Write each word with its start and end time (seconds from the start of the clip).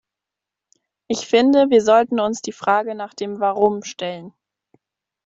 Ich 1.07 1.27
finde, 1.27 1.69
wir 1.69 1.83
sollten 1.83 2.19
uns 2.19 2.41
die 2.41 2.51
Frage 2.53 2.95
nach 2.95 3.13
dem 3.13 3.39
Warum 3.39 3.83
stellen. 3.83 4.33